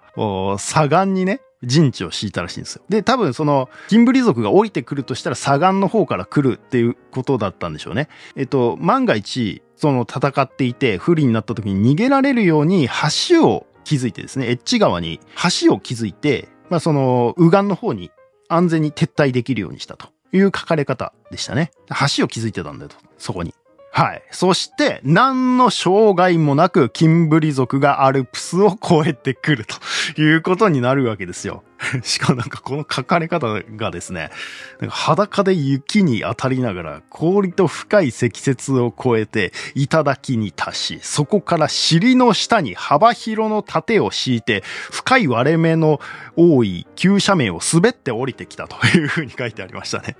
[0.57, 2.83] 左岸にね、陣地を敷いたらしいんですよ。
[2.89, 8.09] で、多分その、キンブリ族が降りてくるとしたら左岸の方から来るっていうことだったんでしょうね。
[8.35, 12.89] えっと、万が一、その戦っていて不利になった時に逃げられるように
[13.29, 15.19] 橋を築いてですね、エッジ川に
[15.63, 18.11] 橋を築いて、まあその、右岸の方に
[18.49, 21.71] 安全に撤退できるようにしたという書かれ方でしたね。
[22.17, 23.53] 橋を築いてたんだよと、そこに。
[23.97, 24.21] はい。
[24.29, 31.63] そして、何の障害もなく、キンブリ族がアルプスを越えてくるということになるわけですよ。
[32.03, 34.31] しかもなんかこの書かれ方がですね、
[34.79, 45.99] なんか裸で雪に当たりながら氷と深い積雪を越えて頂に達し、そこから尻の下に幅広の盾を敷いて深い割れ目の
[46.35, 50.15] 多い急斜面を滑って降りてきたという風に書いてありましたね。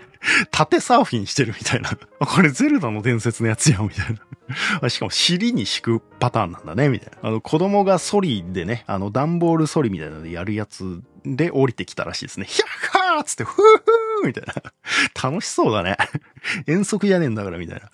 [0.51, 1.91] 縦サーフィンしてるみたいな。
[2.19, 4.15] これゼルダの伝説のやつやんみたい
[4.81, 4.89] な。
[4.89, 7.29] しかも尻に敷くパターンなんだね、みたいな。
[7.29, 12.45] あの子供がソリでね、あの段ボールソリみたいなのでやるやつで降りてきたらしいですね。
[12.47, 12.67] ヒャッ
[13.15, 14.53] ハーつって、ふーふーみたいな。
[15.29, 15.97] 楽しそうだね。
[16.67, 17.89] 遠足じゃねんだからみたいな。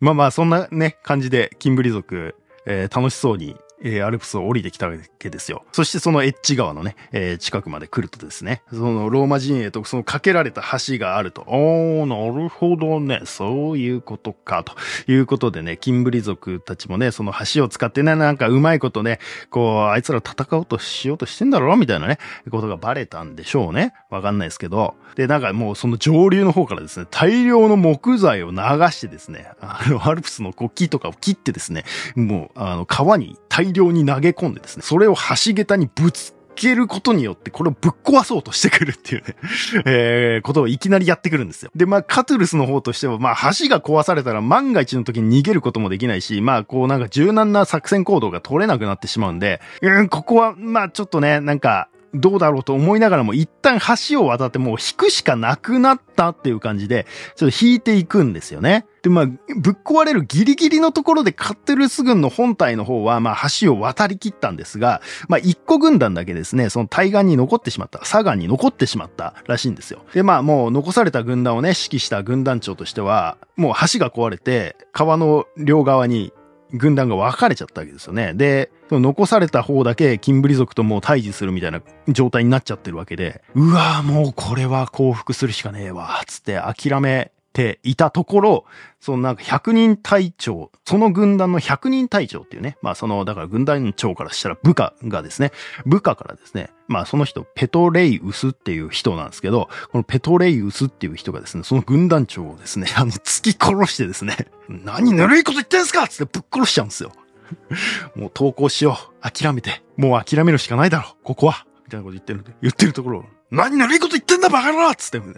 [0.00, 2.34] まあまあ、そんなね、感じで、キンブリ族、
[2.66, 5.64] えー、楽しそうにえー、アルプスを降りてきたわけですよ。
[5.72, 14.74] そしてそのエッジ川のね、えー、近くまで来るとですね、そのローマ陣営とその架けられた橋があると、おー、なるほどね、そういうことか、と
[15.10, 21.76] いうことでね、キンブリ族たちもね、その橋を使ってね、なんかうまいことね、こう、あいつら戦おうとしようとしてんだろう？
[21.76, 22.18] みたいなね、
[22.50, 23.94] ことがバレたんでしょうね。
[24.10, 24.96] わかんないですけど。
[25.14, 39.36] で、なんかもうその上流の方からですね、大量の木材を流してですね、あの、アルプスの国旗とかを切ってですね、もう、あの、川に大量に投げ込んでですね、それを橋桁にぶつけることによって、これをぶっ壊そうとしてくるっていうね
[39.86, 41.70] えー、ことをいきなりやってくるんですよ。
[41.74, 53.78] で、まあ、カトゥルスの方としては、まあ、橋が壊されたら万が一の時に逃げることもできないし、まあ、こうなんか柔軟な作戦行動が取れなくなってしまうんで、うん、ここは、まあ、ちょっとね、なんか、どうだろうと思いながらも一旦
[54.08, 57.06] 橋を渡ってもう引くしかなくなったっていう感じで、
[57.36, 58.86] ちょっと引いていくんですよね。
[59.02, 70.04] で、まあ、ぶっ壊れるギリギリのところでカッテルス軍の本体の方は、まあ、橋を渡り切ったんですが、まあ、一個軍団だけですね、その対岸に残ってしまった、左岸に残ってしまったらしいんですよ。
[70.14, 76.32] で、まあ、もう残された軍団をね、指揮した軍団長としては、もう橋が壊れて、川の両側に
[76.72, 78.34] 軍団が分かれちゃったわけですよね。
[78.34, 88.64] で、残された方だけキンブリ族ともう対峙するみたいな状態になっちゃってるわけで、うわぁ、もうこれは降伏するしかねえわ、つって諦めていたところ、
[89.00, 95.50] そのなんか100人隊長、その軍団の100人隊長っていうね、まあその、だから軍団長からしたら部下がですね、
[95.84, 104.36] 部下からですね、まあその人、ペトレイウスっていう人なんですけど、このペトレイウスっていう人がですね、その軍団長をですね、あの、突き殺してですね、
[104.68, 107.12] 何ぬるいこと言ってんすかつってぶっ殺しちゃうんですよ。
[108.14, 109.30] もう投稿しよう。
[109.30, 109.82] 諦めて。
[109.96, 111.16] もう諦めるしかないだろ。
[111.22, 111.66] ここは。
[111.84, 115.34] みたいなこと言ってるんで、言ってるところ何悪いこと言ってんだバカ野郎つって、ぶっ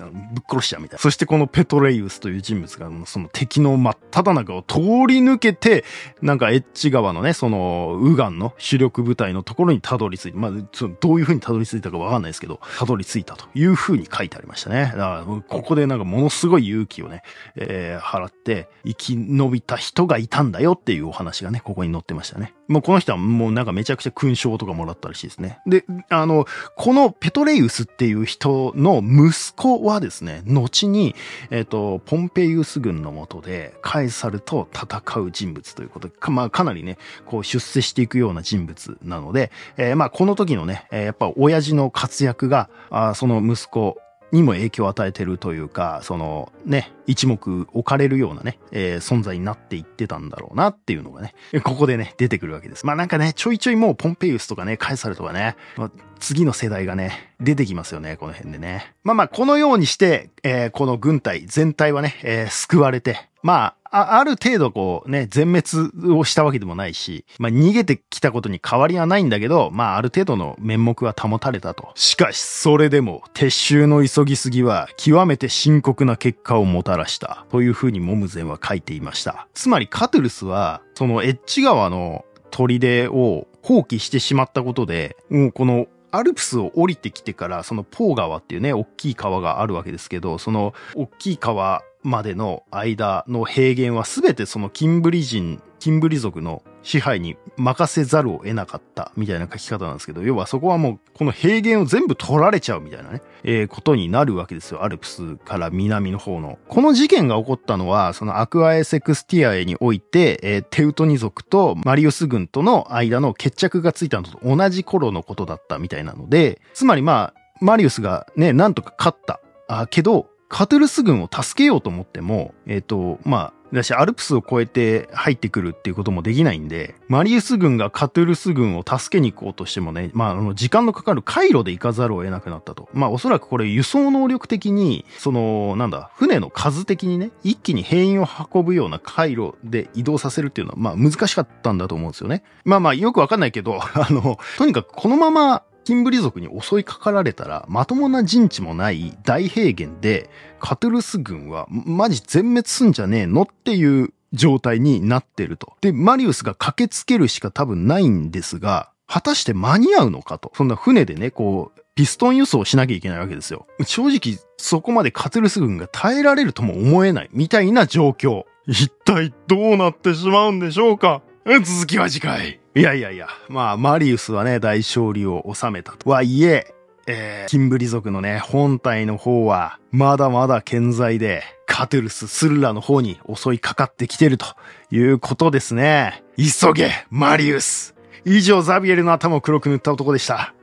[0.49, 1.01] 殺しちゃうみたいな。
[1.01, 5.85] そしてこのペトレイウスという人物が、その敵の真っ只中を通り抜けて、
[6.21, 14.87] なんかエッジ川のね、その、ウガンの主力部隊のところにたどり着いて、まあ、どういう風にたどり着いたかわかんないですけど、たどり着いたという風に書いてありましたね。
[14.87, 17.23] だから、ここでなんかものすごい勇気をね、
[17.55, 22.55] えー、払って、生き延びた人がいたんだよっていうお話がね、ここに載ってましたね。
[22.67, 25.59] もうこの人はもうなんかめちゃくちゃ勲章とかもらったらしいですね。
[25.67, 26.47] で、あの、
[26.77, 31.15] このペトレイウスってっていう人の息子はですね、後に、
[31.51, 36.97] えっ、ー、と、ポンペイウス軍のもとで、カエサルと戦う人物ということで、まあ、かなりね、
[37.27, 43.99] こう出世していくような人物なので、えー、まあ、この時のね、え、やっぱ親父の活躍が、あその息子、
[44.33, 52.87] にも影響を与えてるというか、そのね、一目置かれるようなね、えー、存在になっていってたんだろうなっていうのがね、ここでね、出てくるわけです。
[52.87, 58.95] まあなんかね、ちょいちょいもうポンペイウスとかね、カエサルとかね、まあ、次の世代がね、出てきますよね、この辺でね。
[59.03, 71.91] まあまあ、このようにして、えー、この軍隊全体はね、えー、救われて、まあ、あある程度こうね、全滅をしたわけでもないし、まあ逃げてきたことに変わりはないんだけど、まあある程度の面目は保たれたと。
[71.95, 77.47] しかし、それでも、撤収の急ぎすぎは極めて深刻な結果をもたらした。
[77.51, 79.49] というふうにモムゼンは書いていました。
[79.55, 104.83] つまりカトゥルスは、そのエッジ川の砦を放棄してしまったことで、もうこのアルプスを降りてきてから、そのポー川っていうね、大きい川があるわけですけど、その大きい川までの間の平原は全てそのキンブリ人、キンブリ族の支配に任せざるを得なかったみたいな書き方なんですけど、要はそこはもうこの平原を全部取られちゃうみたいなね、えー、ことになるわけですよ。
[104.83, 106.59] アルプスから南の方の。
[106.69, 119.41] この事件が起こったのは、そのアクアエセクスティアエにおいて、えー、テウトニ族とマリウス軍との間の決着がついたのと同じ頃のことだったみたいなので、つまりまあ、マリウスがね、なんとか勝った。
[119.69, 132.89] あけど、カトゥルス軍を助けようと思っても、えっ、ー、と、まあ、だし、アルプスを越えて入ってくるっていうこともできないんで、マリウス軍がカトゥルス軍を助けに行こうとしてもね、まあ、あの、時間のかかる回路で行かざるを得なくなったと。
[132.93, 142.43] まあ、おそらくこれ輸送能力的に、その、なんだ、船の数的にね、一気に兵員を運ぶような回路で移動させるっていうのは、まあ、難しかったんだと思うんですよね。
[142.65, 153.43] まあまあ、よくわかんないけど、 あの、とにかくこのままキンブリ族に襲いかかられたら、まともな陣地もない大平原で、カトゥルス軍はマジ全滅すんじゃねえの？
[153.43, 155.75] っていう状態になってると。
[155.81, 160.53] で、マリウスが駆けつけるしか多分ないんですが、果たして間に合うのかと。
[160.55, 163.67] そんな船でね、こう、ピストン輸送しなきゃいけないわけですよ。
[163.85, 168.45] 正直、そこまでカトゥルス軍が耐えられるとも思えない、みたいな状況。
[168.69, 171.23] 一体どうなってしまうんでしょうか？
[171.45, 172.60] 続きは次回。
[172.75, 176.73] いやいやいや、まあ、マリウスはね、大勝利を収めたとはいえ、
[177.09, 184.47] えー、キンブリ族のね、本体の方は、まだまだ健在で、カトゥルス、スルラの方に襲いかかってきてると
[184.93, 186.23] いうことですね。
[186.37, 190.55] 急げ、マリウス以上、ザビエルの頭を黒く塗った男でした。